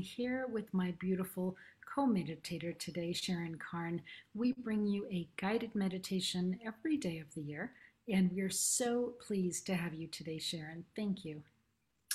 [0.00, 1.56] here with my beautiful
[1.94, 4.02] co meditator today, Sharon Carne.
[4.34, 7.72] We bring you a guided meditation every day of the year,
[8.08, 10.84] and we're so pleased to have you today, Sharon.
[10.96, 11.42] Thank you.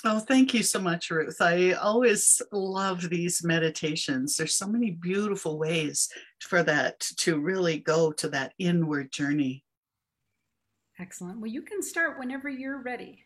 [0.04, 1.40] Oh, thank you so much, Ruth.
[1.40, 4.36] I always love these meditations.
[4.36, 6.08] There's so many beautiful ways
[6.40, 9.64] for that to really go to that inward journey.
[10.98, 11.40] Excellent.
[11.40, 13.25] Well, you can start whenever you're ready.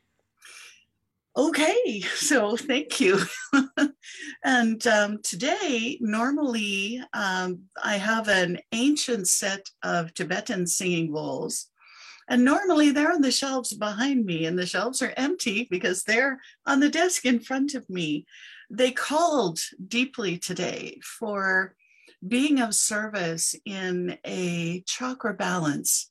[1.37, 3.19] Okay, so thank you.
[4.45, 11.67] and um, today, normally, um, I have an ancient set of Tibetan singing bowls.
[12.29, 16.41] And normally they're on the shelves behind me, and the shelves are empty because they're
[16.65, 18.25] on the desk in front of me.
[18.71, 21.75] They called deeply today for
[22.27, 26.09] being of service in a chakra balance,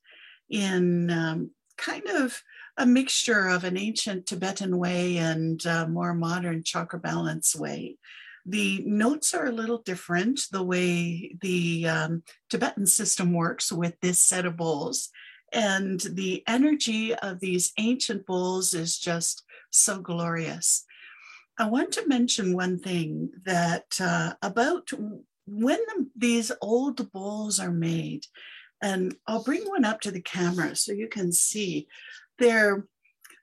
[0.49, 2.43] in um, kind of
[2.79, 7.97] a mixture of an ancient Tibetan way and more modern chakra balance way.
[8.45, 14.23] The notes are a little different the way the um, Tibetan system works with this
[14.23, 15.09] set of bowls.
[15.51, 20.85] And the energy of these ancient bowls is just so glorious.
[21.59, 24.89] I want to mention one thing that uh, about
[25.45, 28.25] when the, these old bowls are made,
[28.81, 31.87] and I'll bring one up to the camera so you can see
[32.39, 32.87] they're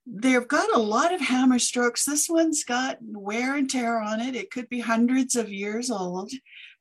[0.06, 2.04] they've got a lot of hammer strokes.
[2.04, 4.36] This one's got wear and tear on it.
[4.36, 6.30] It could be hundreds of years old.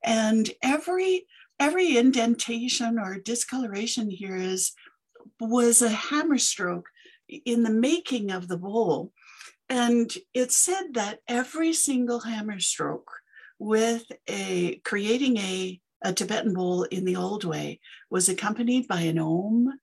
[0.04, 1.26] And every
[1.60, 4.74] every indentation or discoloration here is
[5.40, 6.88] was a hammer stroke
[7.28, 9.12] in the making of the bowl.
[9.68, 13.12] And it's said that every single hammer stroke
[13.58, 17.80] with a creating a, a Tibetan bowl in the old way
[18.12, 19.80] was accompanied by an om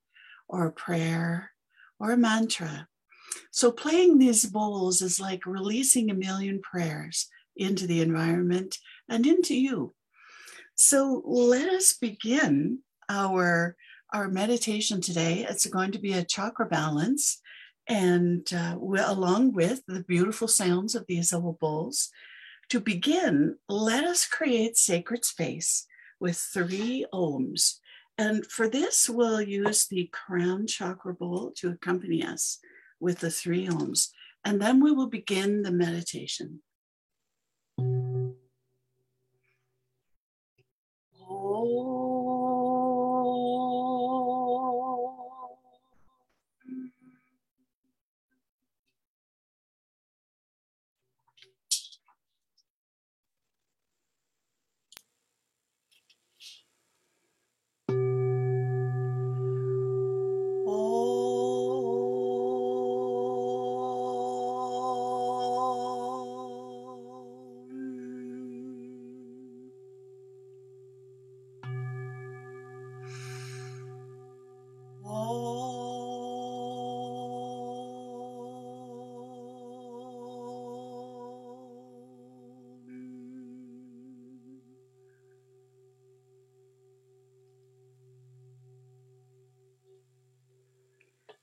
[0.48, 1.51] or a prayer
[2.02, 2.88] or a mantra.
[3.52, 8.76] So, playing these bowls is like releasing a million prayers into the environment
[9.08, 9.94] and into you.
[10.74, 13.76] So, let us begin our,
[14.12, 15.46] our meditation today.
[15.48, 17.40] It's going to be a chakra balance,
[17.88, 22.10] and uh, along with the beautiful sounds of these old bowls.
[22.70, 25.86] To begin, let us create sacred space
[26.18, 27.78] with three oms
[28.18, 32.58] and for this, we'll use the crown chakra bowl to accompany us
[33.00, 34.08] with the three oms.
[34.44, 36.62] And then we will begin the meditation.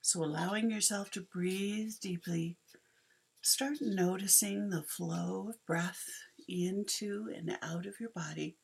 [0.02, 2.56] So, allowing yourself to breathe deeply,
[3.42, 6.04] start noticing the flow of breath
[6.48, 8.56] into and out of your body.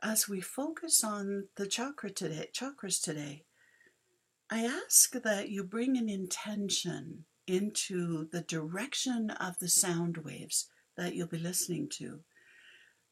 [0.00, 3.44] As we focus on the chakra today, chakras today,
[4.48, 11.16] I ask that you bring an intention into the direction of the sound waves that
[11.16, 12.20] you'll be listening to.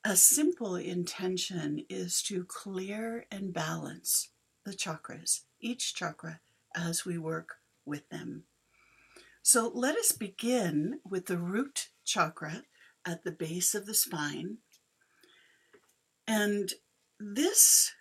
[0.05, 4.31] A simple intention is to clear and balance
[4.65, 6.41] the chakras each chakra
[6.77, 8.45] as we work with them.
[9.43, 12.63] So let us begin with the root chakra
[13.05, 14.59] at the base of the spine.
[16.27, 16.73] And
[17.19, 17.93] this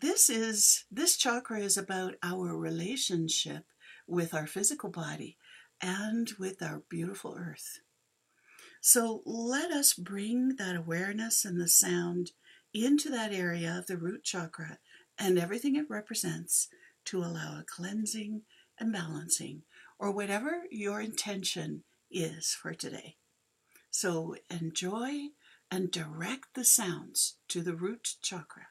[0.00, 3.64] this is this chakra is about our relationship
[4.06, 5.36] with our physical body
[5.80, 7.80] and with our beautiful earth.
[8.80, 12.32] So let us bring that awareness and the sound
[12.74, 14.78] into that area of the root chakra
[15.18, 16.68] and everything it represents
[17.08, 18.42] to allow a cleansing
[18.78, 19.62] and balancing,
[19.98, 23.16] or whatever your intention is for today.
[23.90, 25.28] So enjoy
[25.70, 28.66] and direct the sounds to the root chakra.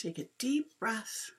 [0.00, 1.32] Take a deep breath.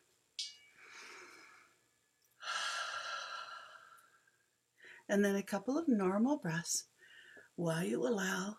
[5.10, 6.86] And then a couple of normal breaths
[7.56, 8.58] while you allow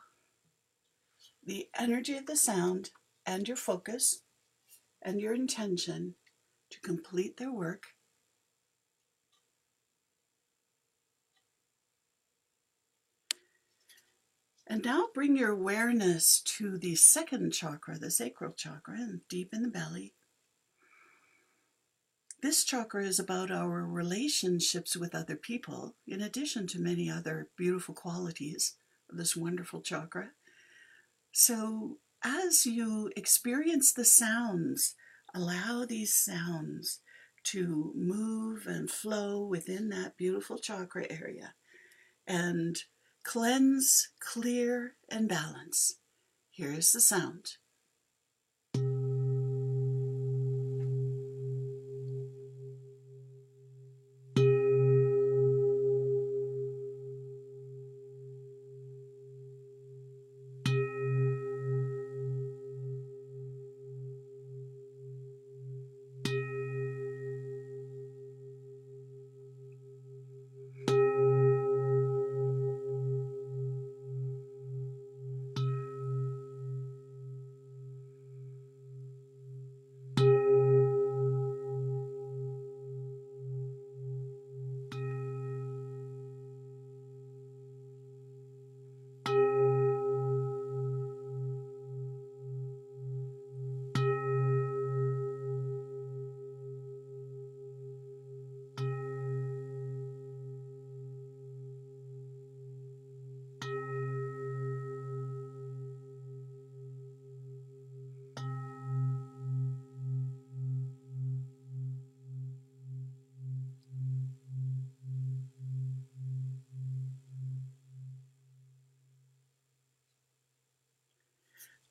[1.46, 2.90] the energy of the sound
[3.24, 4.22] and your focus
[5.00, 6.16] and your intention
[6.70, 7.94] to complete their work.
[14.72, 19.60] And now bring your awareness to the second chakra, the sacral chakra, and deep in
[19.60, 20.14] the belly.
[22.40, 27.94] This chakra is about our relationships with other people, in addition to many other beautiful
[27.94, 28.76] qualities
[29.10, 30.30] of this wonderful chakra.
[31.32, 34.94] So, as you experience the sounds,
[35.34, 37.00] allow these sounds
[37.44, 41.52] to move and flow within that beautiful chakra area
[42.26, 42.84] and
[43.24, 45.94] cleanse, clear, and balance.
[46.50, 47.56] Here is the sound.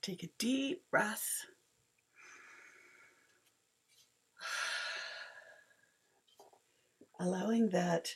[0.02, 1.46] Take a deep breath.
[7.20, 8.16] Allowing that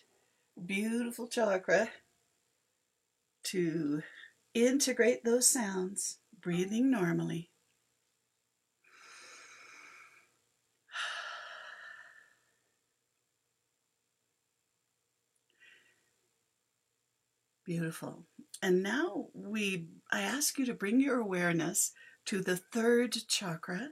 [0.65, 1.89] beautiful chakra
[3.43, 4.01] to
[4.55, 7.51] integrate those sounds, breathing normally.
[17.65, 18.25] Beautiful.
[18.61, 21.91] And now we I ask you to bring your awareness
[22.25, 23.89] to the third chakra,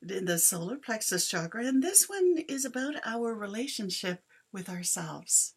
[0.00, 5.54] the solar plexus chakra, and this one is about our relationship with ourselves.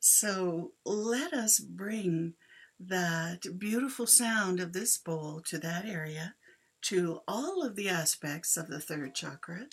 [0.00, 2.34] So let us bring
[2.78, 6.34] that beautiful sound of this bowl to that area,
[6.82, 9.66] to all of the aspects of the third chakra,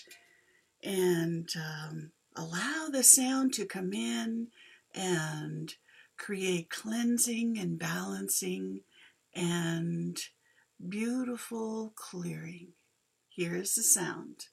[0.83, 4.47] and um, allow the sound to come in
[4.93, 5.75] and
[6.19, 8.81] create cleansing and balancing
[9.33, 10.19] and
[10.87, 12.73] beautiful clearing.
[13.29, 14.47] Here is the sound.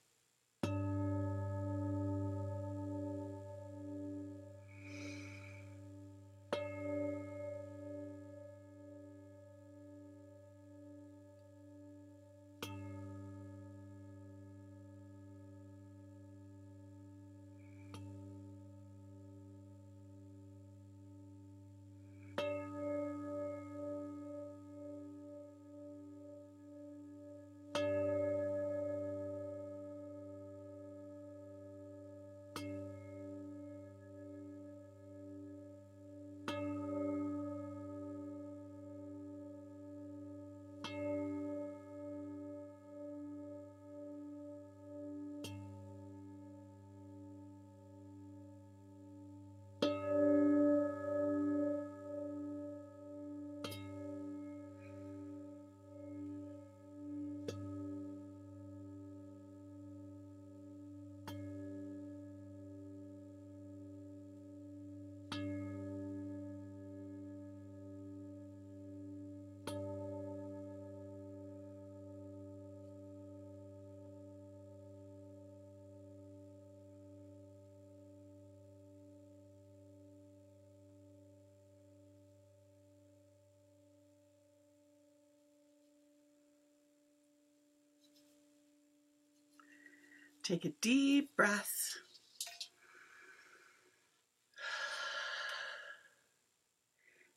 [90.47, 91.97] Take a deep breath.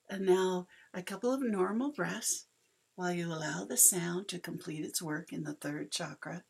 [0.08, 2.46] And now a couple of normal breaths
[2.94, 6.44] while you allow the sound to complete its work in the third chakra.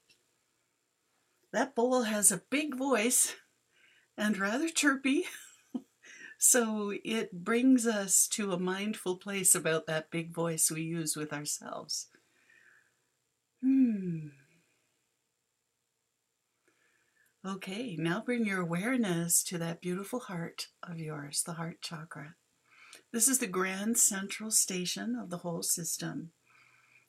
[1.50, 3.36] that bowl has a big voice
[4.18, 5.24] and rather chirpy.
[6.38, 11.32] so it brings us to a mindful place about that big voice we use with
[11.32, 12.08] ourselves.
[13.62, 14.09] Hmm.
[17.46, 22.34] Okay, now bring your awareness to that beautiful heart of yours, the heart chakra.
[23.14, 26.32] This is the grand central station of the whole system.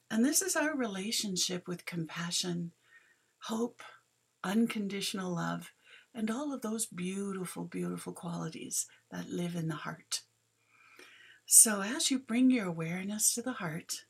[0.10, 2.72] And this is our relationship with compassion,
[3.44, 3.82] hope,
[4.42, 5.74] unconditional love,
[6.16, 10.22] and all of those beautiful, beautiful qualities that live in the heart.
[11.46, 14.06] So, as you bring your awareness to the heart,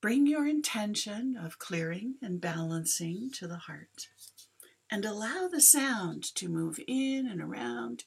[0.00, 4.08] bring your intention of clearing and balancing to the heart,
[4.90, 8.04] and allow the sound to move in and around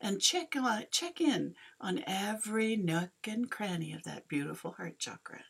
[0.00, 5.44] and check on check in on every nook and cranny of that beautiful heart chakra.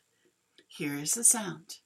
[0.67, 1.79] Here is the sound.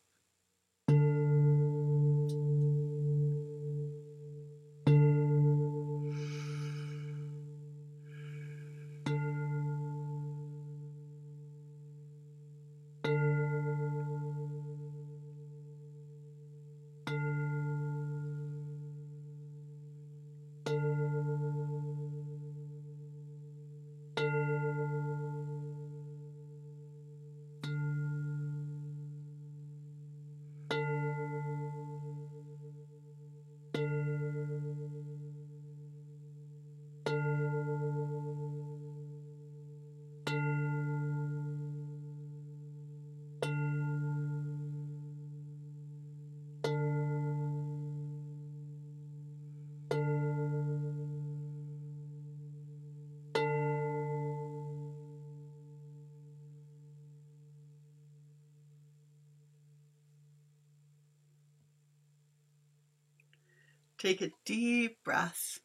[64.01, 65.59] Take a deep breath.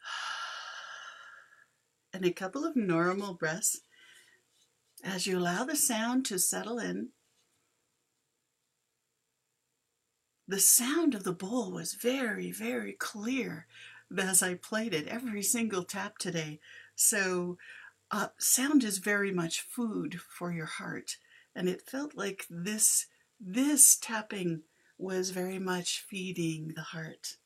[2.12, 3.80] And a couple of normal breaths
[5.02, 7.08] as you allow the sound to settle in.
[10.46, 13.66] The sound of the bowl was very, very clear
[14.16, 16.60] as I played it, every single tap today.
[16.94, 17.58] So,
[18.12, 21.16] uh, sound is very much food for your heart.
[21.54, 23.06] And it felt like this,
[23.40, 24.62] this tapping
[24.98, 27.36] was very much feeding the heart.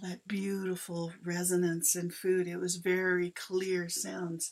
[0.00, 2.46] That beautiful resonance and food.
[2.48, 4.50] It was very clear sounds.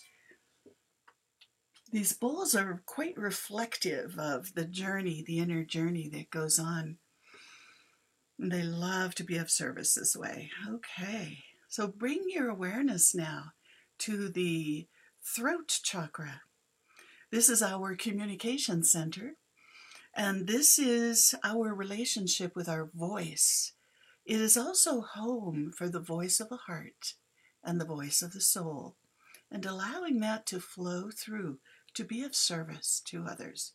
[1.90, 6.98] These bowls are quite reflective of the journey, the inner journey that goes on.
[8.38, 10.50] And they love to be of service this way.
[10.68, 11.38] Okay,
[11.68, 13.52] so bring your awareness now
[13.98, 14.88] to the
[15.22, 16.42] throat chakra.
[17.30, 19.36] This is our communication center.
[20.14, 23.72] And this is our relationship with our voice.
[24.26, 27.14] It is also home for the voice of the heart
[27.64, 28.96] and the voice of the soul,
[29.50, 31.58] and allowing that to flow through
[31.94, 33.72] to be of service to others.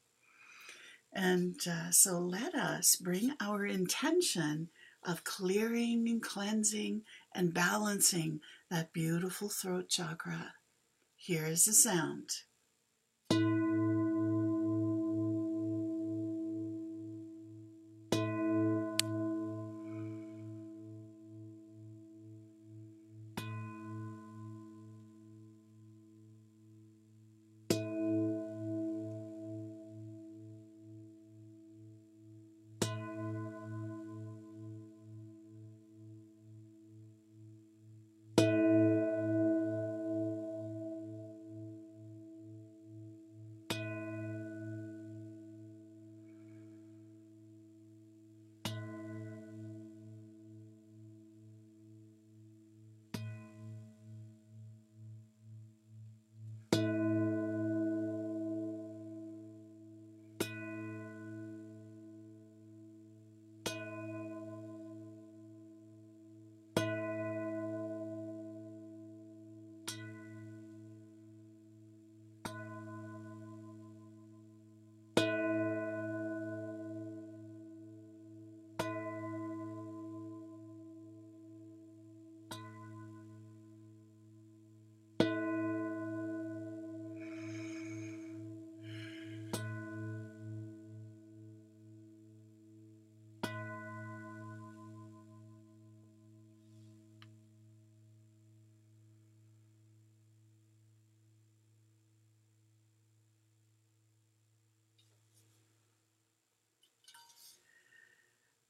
[1.14, 4.70] And uh, so let us bring our intention
[5.04, 7.02] of clearing and cleansing
[7.34, 10.54] and balancing that beautiful throat chakra.
[11.16, 12.30] Here is the sound.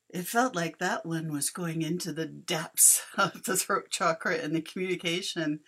[0.09, 4.55] It felt like that one was going into the depths of the throat chakra and
[4.55, 5.59] the communication.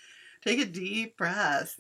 [0.44, 1.80] Take a deep breath.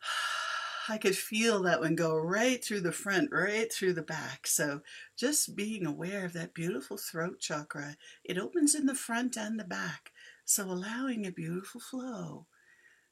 [0.88, 4.46] I could feel that one go right through the front, right through the back.
[4.46, 4.82] So
[5.16, 9.64] just being aware of that beautiful throat chakra, it opens in the front and the
[9.64, 10.12] back.
[10.44, 12.46] So allowing a beautiful flow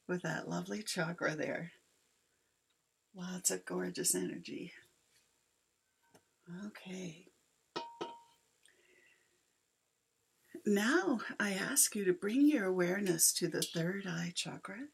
[0.06, 1.72] with that lovely chakra there.
[3.12, 4.72] Lots of gorgeous energy.
[6.66, 7.26] Okay.
[10.66, 14.88] Now I ask you to bring your awareness to the third eye chakra.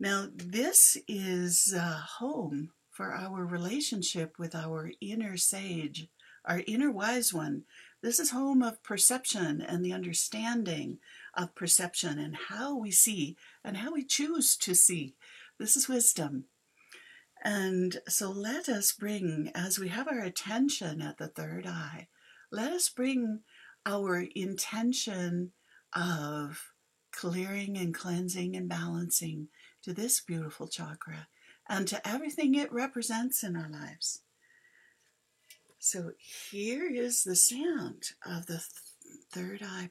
[0.00, 6.08] Now, this is uh, home for our relationship with our inner sage,
[6.44, 7.62] our inner wise one.
[8.02, 10.98] This is home of perception and the understanding
[11.34, 15.14] of perception and how we see and how we choose to see.
[15.58, 16.46] This is wisdom.
[17.44, 22.08] And so let us bring, as we have our attention at the third eye,
[22.50, 23.40] let us bring
[23.86, 25.52] our intention
[25.94, 26.72] of
[27.12, 29.48] clearing and cleansing and balancing
[29.82, 31.28] to this beautiful chakra
[31.68, 34.20] and to everything it represents in our lives.
[35.78, 39.88] So here is the sound of the th- third eye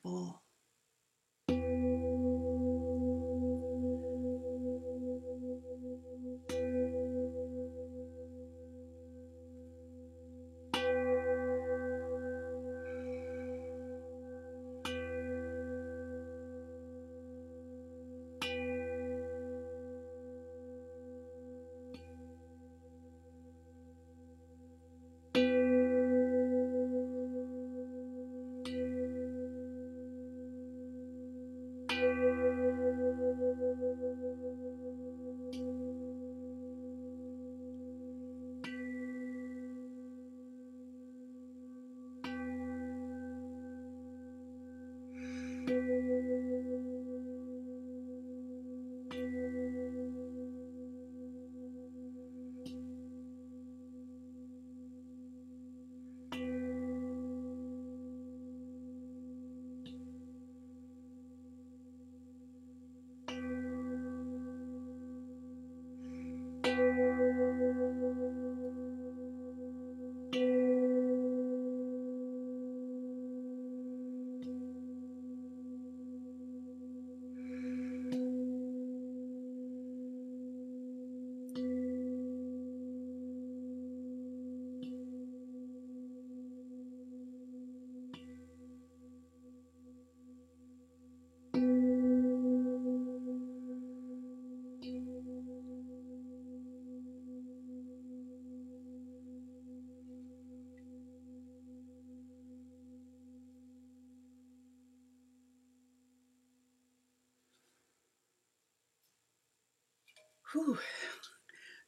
[110.56, 110.80] Whew.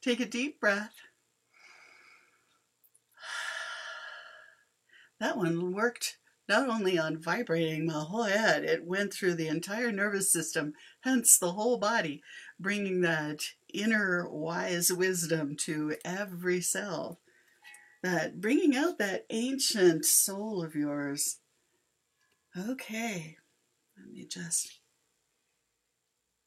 [0.02, 0.94] Take a deep breath.
[5.18, 9.90] That one worked not only on vibrating my whole head, it went through the entire
[9.90, 12.22] nervous system, hence the whole body,
[12.60, 13.40] bringing that
[13.72, 17.20] inner wise wisdom to every cell.
[18.02, 21.38] That bringing out that ancient soul of yours.
[22.56, 23.36] Okay,
[23.98, 24.77] let me just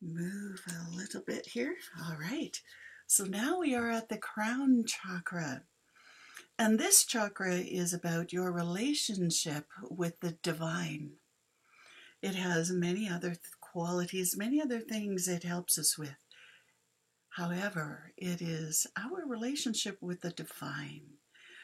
[0.02, 1.76] move a little bit here.
[2.06, 2.60] All right.
[3.08, 5.64] So now we are at the crown chakra.
[6.58, 11.14] And this chakra is about your relationship with the divine.
[12.22, 16.16] It has many other qualities, many other things it helps us with.
[17.36, 21.18] However, it is our relationship with the divine.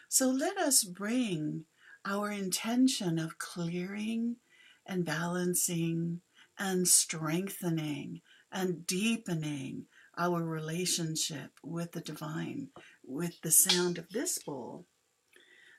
[0.10, 1.66] So let us bring
[2.06, 4.38] our intention of clearing
[4.86, 6.22] and balancing
[6.58, 8.22] and strengthening
[8.52, 9.86] and deepening
[10.18, 12.70] our relationship with the divine
[13.04, 14.86] with the sound of this bowl.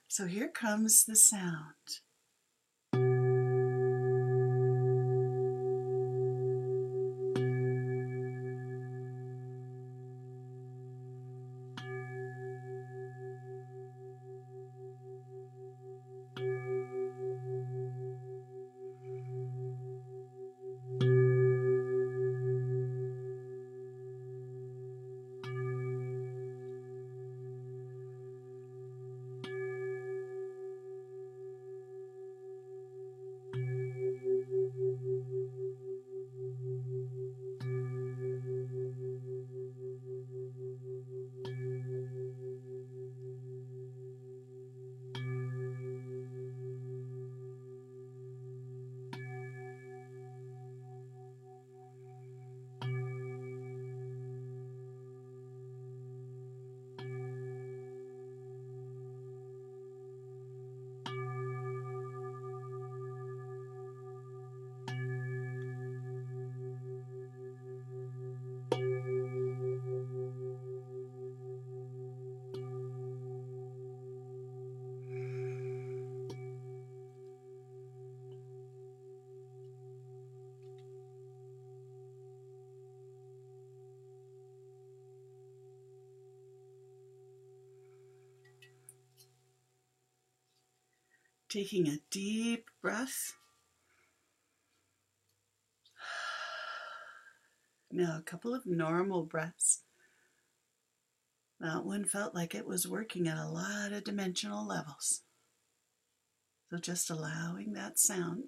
[0.07, 2.01] So here comes the sound.
[91.49, 93.35] Taking a deep breath.
[97.91, 99.81] Now, a couple of normal breaths.
[101.59, 105.23] That one felt like it was working at a lot of dimensional levels.
[106.71, 108.45] So, just allowing that sound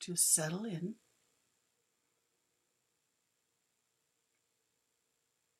[0.00, 0.94] to settle in.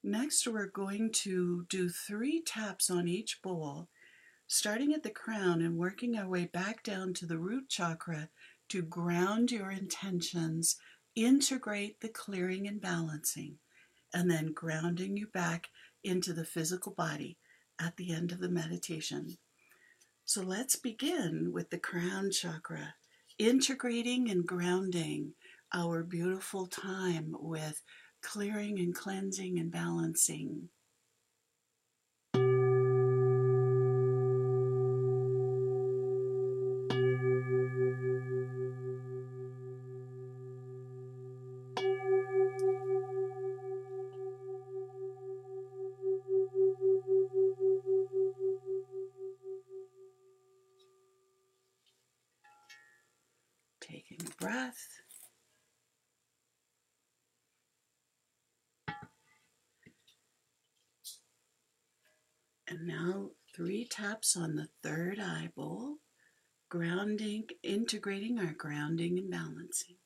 [0.05, 3.89] Next, we're going to do three taps on each bowl,
[4.47, 8.29] starting at the crown and working our way back down to the root chakra
[8.69, 10.77] to ground your intentions,
[11.15, 13.59] integrate the clearing and balancing,
[14.15, 15.69] and then grounding you back
[16.05, 17.37] into the physical body
[17.81, 19.37] at the end of the meditation.
[20.25, 22.95] So let's begin with the crown chakra,
[23.39, 25.35] integrating and grounding
[25.73, 27.83] our beautiful time with
[28.23, 30.69] clearing and cleansing and balancing.
[63.97, 65.97] Taps on the third eye bowl,
[66.69, 69.97] grounding, integrating our grounding and balancing.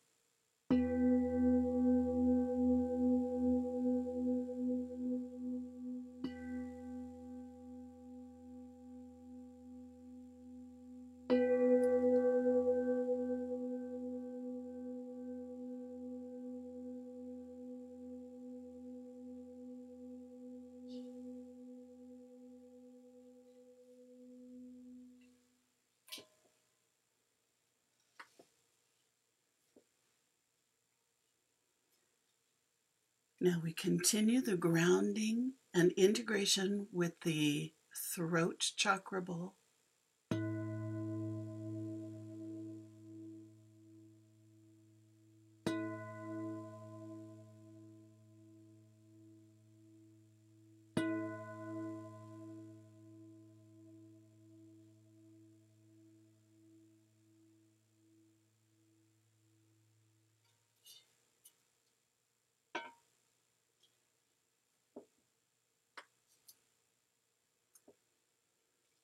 [33.43, 39.55] Now we continue the grounding and integration with the throat chakra bowl.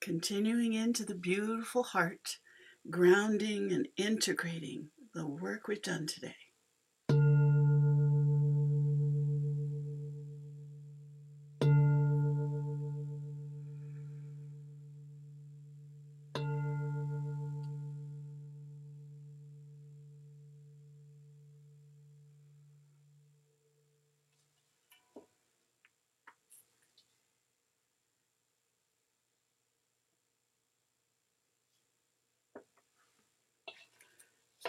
[0.07, 2.37] Continuing into the beautiful heart,
[2.89, 6.46] grounding and integrating the work we've done today.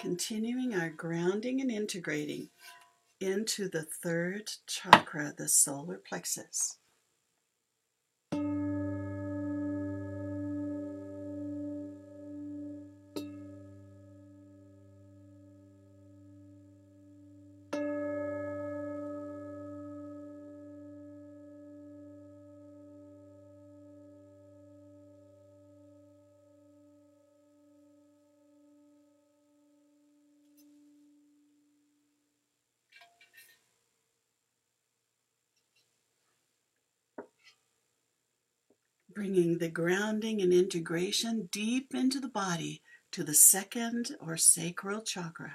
[0.00, 2.50] Continuing our grounding and integrating
[3.20, 6.78] into the third chakra, the solar plexus.
[39.28, 42.80] Bringing the grounding and integration deep into the body
[43.12, 45.52] to the second or sacral chakra.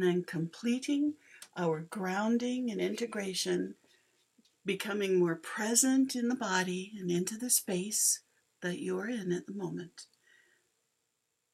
[0.00, 1.14] And then completing
[1.58, 3.74] our grounding and integration,
[4.64, 8.20] becoming more present in the body and into the space
[8.62, 10.06] that you're in at the moment.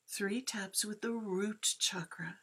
[0.09, 2.37] Three taps with the root chakra.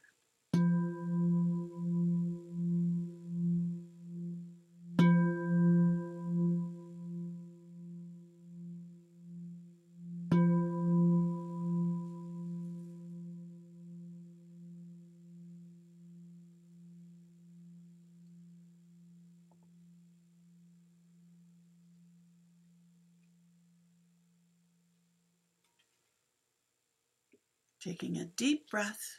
[27.83, 29.17] Taking a deep breath.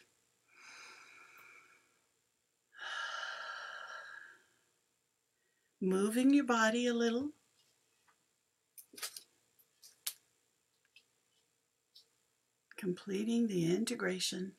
[5.82, 7.32] Moving your body a little.
[12.78, 14.52] Completing the integration.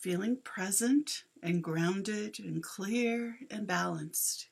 [0.00, 4.46] Feeling present and grounded and clear and balanced.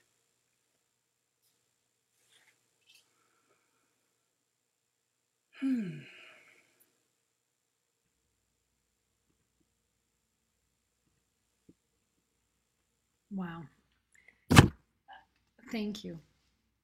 [5.61, 6.01] Hmm.
[13.37, 13.62] Wow.
[15.70, 16.18] Thank you.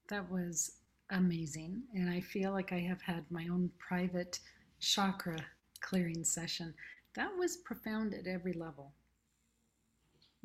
[0.08, 0.72] That was
[1.10, 1.82] amazing.
[1.94, 4.38] And I feel like I have had my own private
[4.80, 5.38] chakra
[5.80, 6.74] clearing session.
[7.16, 8.92] That was profound at every level.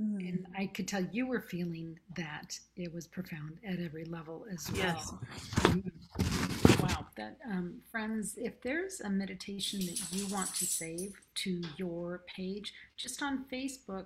[0.01, 0.19] Mm.
[0.29, 4.71] And I could tell you were feeling that it was profound at every level as
[4.71, 4.81] well.
[4.81, 5.13] Yes.
[5.55, 6.83] Mm-hmm.
[6.85, 7.07] Wow.
[7.17, 12.73] That um, friends, if there's a meditation that you want to save to your page,
[12.95, 14.05] just on Facebook,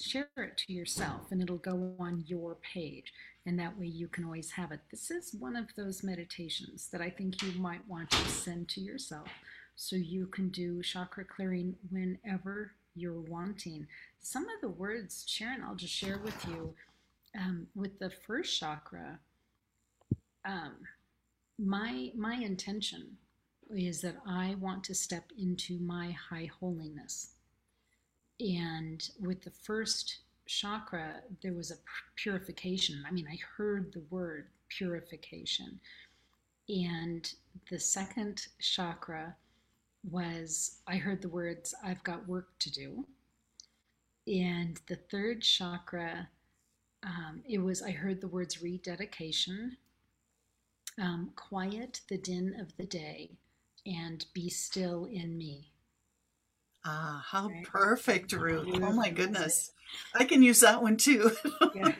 [0.00, 3.12] share it to yourself and it'll go on your page.
[3.46, 4.80] And that way you can always have it.
[4.90, 8.80] This is one of those meditations that I think you might want to send to
[8.80, 9.28] yourself
[9.74, 13.86] so you can do chakra clearing whenever you're wanting.
[14.20, 16.74] Some of the words, Sharon, I'll just share with you.
[17.38, 19.18] Um, with the first chakra,
[20.44, 20.74] um,
[21.58, 23.16] my my intention
[23.70, 27.30] is that I want to step into my high holiness.
[28.42, 31.76] And with the first chakra, there was a
[32.16, 33.04] purification.
[33.06, 35.78] I mean, I heard the word purification.
[36.68, 37.32] And
[37.70, 39.36] the second chakra
[40.10, 43.06] was I heard the words, I've got work to do.
[44.26, 46.28] And the third chakra,
[47.04, 49.76] um, it was, I heard the words rededication,
[51.00, 53.30] um, quiet the din of the day,
[53.86, 55.71] and be still in me.
[56.84, 57.64] Ah, how right?
[57.64, 58.68] perfect, Ruth.
[58.74, 59.72] Oh my goodness.
[60.14, 61.30] I can use that one too.
[61.74, 61.94] yeah.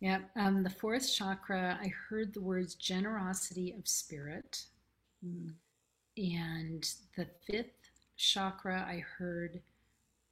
[0.00, 0.18] Yeah.
[0.36, 4.66] Um, the fourth chakra, I heard the words generosity of spirit.
[5.24, 5.54] Mm.
[6.16, 9.60] And the fifth chakra, I heard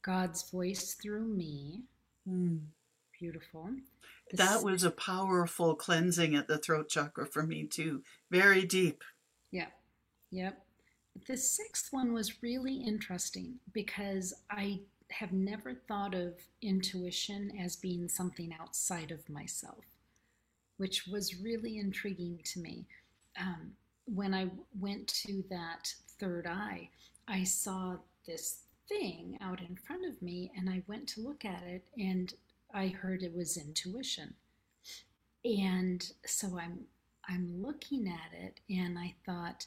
[0.03, 1.85] God's voice through me.
[2.29, 2.61] Mm.
[3.19, 3.71] Beautiful.
[4.31, 8.03] The that was a powerful cleansing at the throat chakra for me too.
[8.31, 9.03] Very deep.
[9.51, 9.69] Yeah.
[10.31, 10.62] Yep.
[11.27, 18.09] The sixth one was really interesting because I have never thought of intuition as being
[18.09, 19.85] something outside of myself,
[20.79, 22.87] which was really intriguing to me.
[23.39, 23.73] Um,
[24.07, 26.89] when I went to that third eye,
[27.29, 31.63] I saw this thing out in front of me and I went to look at
[31.63, 32.33] it and
[32.75, 34.35] I heard it was intuition.
[35.45, 36.87] And so I'm
[37.29, 39.67] I'm looking at it and I thought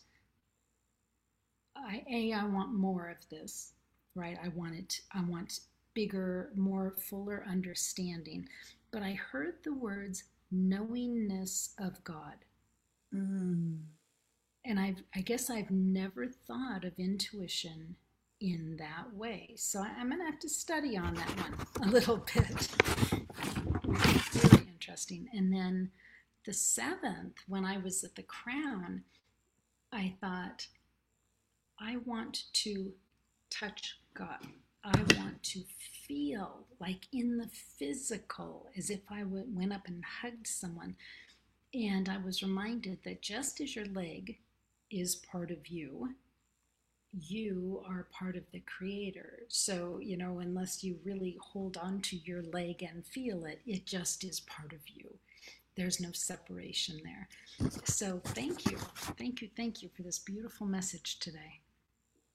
[1.75, 3.73] I a I want more of this,
[4.15, 4.37] right?
[4.43, 5.59] I want it I want
[5.93, 8.47] bigger, more fuller understanding.
[8.91, 12.35] But I heard the words knowingness of God.
[13.13, 13.79] Mm
[14.65, 17.95] and I've, I guess I've never thought of intuition
[18.41, 19.53] in that way.
[19.55, 22.67] So I'm going to have to study on that one a little bit.
[23.85, 25.29] Very interesting.
[25.33, 25.91] And then
[26.45, 29.03] the seventh, when I was at the crown,
[29.93, 30.67] I thought,
[31.79, 32.93] I want to
[33.49, 34.39] touch God.
[34.83, 35.63] I want to
[36.07, 40.95] feel like in the physical, as if I went up and hugged someone.
[41.73, 44.37] And I was reminded that just as your leg
[44.91, 46.15] is part of you
[47.21, 49.43] you are part of the creator.
[49.47, 53.85] So you know unless you really hold on to your leg and feel it it
[53.85, 55.17] just is part of you.
[55.75, 57.27] There's no separation there.
[57.83, 58.77] So thank you.
[59.17, 59.49] Thank you.
[59.55, 61.61] Thank you for this beautiful message today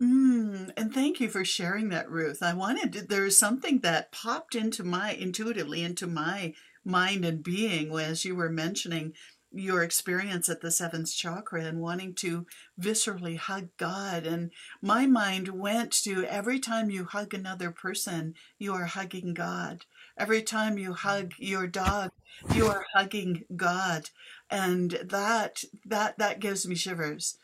[0.02, 2.42] Mm, and thank you for sharing that, Ruth.
[2.42, 7.42] I wanted to, there was something that popped into my intuitively into my mind and
[7.42, 9.12] being as you were mentioning
[9.52, 12.46] your experience at the seventh chakra and wanting to
[12.80, 14.24] viscerally hug God.
[14.24, 19.84] And my mind went to every time you hug another person, you are hugging God.
[20.16, 22.12] Every time you hug your dog,
[22.54, 24.10] you are hugging God.
[24.50, 27.36] And that that that gives me shivers.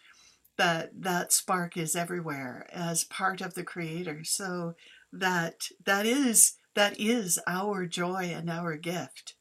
[0.57, 4.25] That that spark is everywhere as part of the creator.
[4.25, 4.75] So
[5.13, 9.35] that that is that is our joy and our gift.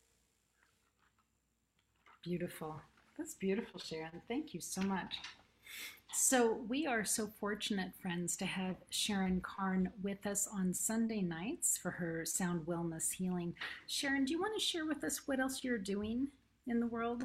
[2.24, 2.82] Beautiful.
[3.18, 4.22] That's beautiful, Sharon.
[4.28, 5.16] Thank you so much.
[6.12, 11.78] So, we are so fortunate, friends, to have Sharon Carne with us on Sunday nights
[11.78, 13.54] for her sound wellness healing.
[13.88, 16.30] Sharon, do you want to share with us what else you're doing
[16.68, 17.24] in the world?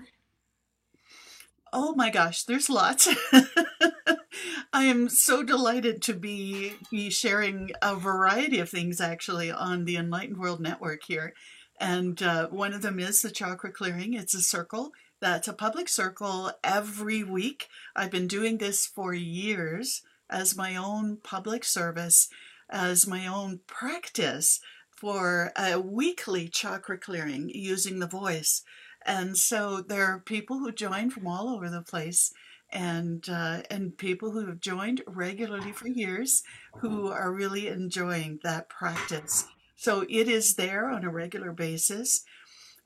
[1.72, 3.08] Oh my gosh, there's lots.
[4.72, 6.74] I am so delighted to be,
[7.10, 11.32] sharing a variety of things actually on the Enlightened World Network here.
[11.78, 14.14] And uh, one of them is the chakra clearing.
[14.14, 17.68] It's a circle that's a public circle every week.
[17.94, 22.28] I've been doing this for years as my own public service,
[22.68, 28.62] as my own practice for a weekly chakra clearing using the voice.
[29.04, 32.32] And so there are people who join from all over the place
[32.72, 36.42] and uh, and people who have joined regularly for years
[36.78, 39.46] who are really enjoying that practice.
[39.76, 42.24] So it is there on a regular basis.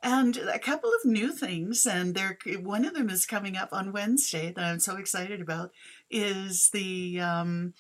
[0.03, 3.90] And a couple of new things, and there one of them is coming up on
[3.90, 5.72] Wednesday that I'm so excited about,
[6.11, 7.72] is the um,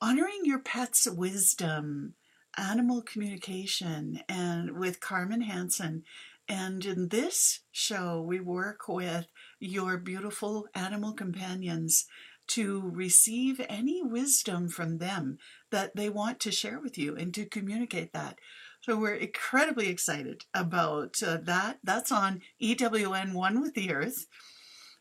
[0.00, 2.14] honoring your pet's wisdom,
[2.56, 6.04] animal communication, and with Carmen Hansen.
[6.48, 9.26] And in this show, we work with
[9.58, 12.06] your beautiful animal companions
[12.46, 15.38] to receive any wisdom from them
[15.70, 18.38] that they want to share with you and to communicate that.
[18.82, 21.78] So we're incredibly excited about uh, that.
[21.82, 24.26] That's on EWN One with the Earth.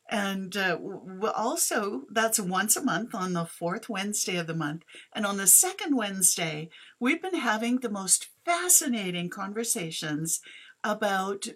[0.10, 0.78] And uh,
[1.36, 4.84] also, that's once a month on the fourth Wednesday of the month.
[5.14, 10.40] And on the second Wednesday, we've been having the most fascinating conversations
[10.84, 11.48] about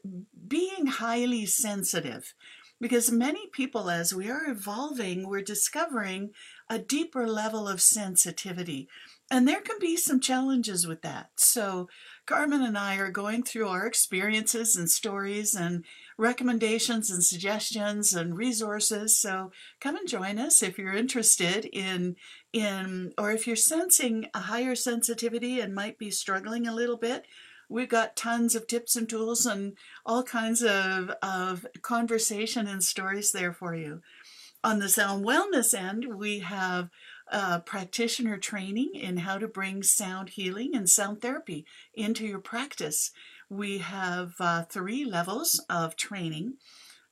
[0.47, 2.33] being highly sensitive.
[2.79, 6.29] Because many people, as we are evolving, we're discovering
[6.69, 8.87] a deeper level of sensitivity.
[9.29, 11.31] And there can be some challenges with that.
[11.35, 11.89] So,
[12.25, 15.83] Carmen and I are going through our experiences and stories and
[16.17, 19.17] recommendations and suggestions and resources.
[19.17, 22.15] So, come and join us if you're interested in
[22.53, 27.25] in or if you're sensing a higher sensitivity and might be struggling a little bit.
[27.69, 33.32] We've got tons of tips and tools and all kinds of, of conversation and stories
[33.32, 34.01] there for you.
[34.63, 36.89] On the sound wellness end, we have
[37.32, 43.12] uh, practitioner training in how to bring sound healing and sound therapy into your practice.
[43.49, 46.56] We have uh, three levels of training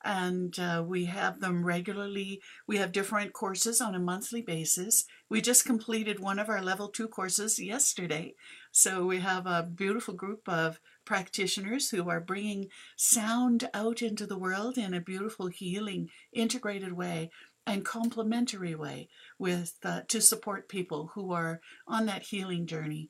[0.05, 2.41] and uh, we have them regularly.
[2.67, 5.05] We have different courses on a monthly basis.
[5.29, 8.35] We just completed one of our level two courses yesterday.
[8.77, 12.67] So we have a beautiful group of practitioners who are bringing
[12.97, 17.31] sound out into the world in a beautiful, healing, integrated way
[17.65, 19.07] and complementary way
[19.39, 23.09] with uh, to support people who are on that healing journey.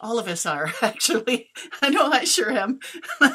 [0.00, 1.50] All of us are actually.
[1.80, 2.80] I know i sure am.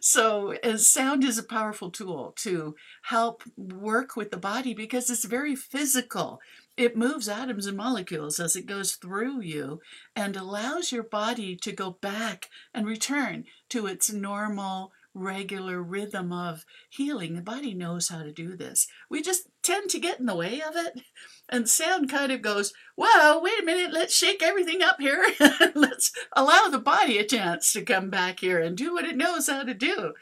[0.00, 5.54] So sound is a powerful tool to help work with the body because it's very
[5.56, 6.40] physical
[6.76, 9.80] it moves atoms and molecules as it goes through you
[10.14, 16.66] and allows your body to go back and return to its normal regular rhythm of
[16.90, 17.34] healing.
[17.34, 18.86] The body knows how to do this.
[19.08, 21.00] We just tend to get in the way of it.
[21.48, 25.24] And sound kind of goes, Well, wait a minute, let's shake everything up here.
[25.74, 29.48] let's allow the body a chance to come back here and do what it knows
[29.48, 30.12] how to do.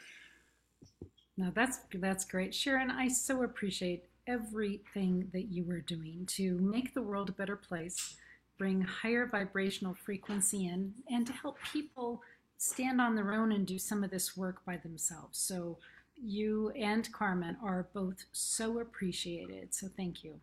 [1.35, 2.53] No, that's that's great.
[2.53, 7.55] Sharon, I so appreciate everything that you are doing to make the world a better
[7.55, 8.15] place,
[8.57, 12.21] bring higher vibrational frequency in, and to help people
[12.57, 15.37] stand on their own and do some of this work by themselves.
[15.37, 15.77] So
[16.15, 19.73] you and Carmen are both so appreciated.
[19.73, 20.39] So thank you.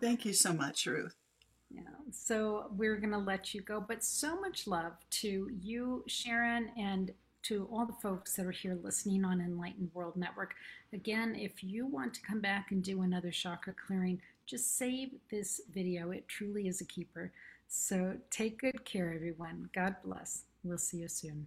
[0.00, 1.14] Thank you so much, Ruth.
[1.70, 6.70] Yeah, so we're going to let you go, but so much love to you, Sharon,
[6.78, 7.10] and
[7.48, 10.54] to all the folks that are here listening on Enlightened World Network.
[10.92, 15.62] Again, if you want to come back and do another chakra clearing, just save this
[15.72, 16.10] video.
[16.10, 17.32] It truly is a keeper.
[17.66, 19.70] So take good care, everyone.
[19.74, 20.44] God bless.
[20.62, 21.46] We'll see you soon.